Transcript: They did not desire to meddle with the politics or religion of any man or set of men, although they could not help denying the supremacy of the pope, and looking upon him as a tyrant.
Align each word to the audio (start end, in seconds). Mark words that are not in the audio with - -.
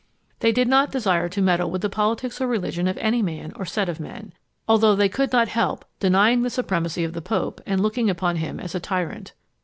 They 0.39 0.51
did 0.51 0.67
not 0.67 0.89
desire 0.91 1.29
to 1.29 1.43
meddle 1.43 1.69
with 1.69 1.83
the 1.83 1.87
politics 1.87 2.41
or 2.41 2.47
religion 2.47 2.87
of 2.87 2.97
any 2.97 3.21
man 3.21 3.53
or 3.55 3.65
set 3.67 3.87
of 3.87 3.99
men, 3.99 4.33
although 4.67 4.95
they 4.95 5.09
could 5.09 5.31
not 5.31 5.47
help 5.49 5.85
denying 5.99 6.41
the 6.41 6.49
supremacy 6.49 7.03
of 7.03 7.13
the 7.13 7.21
pope, 7.21 7.61
and 7.67 7.79
looking 7.83 8.09
upon 8.09 8.37
him 8.37 8.59
as 8.59 8.73
a 8.73 8.79
tyrant. 8.79 9.33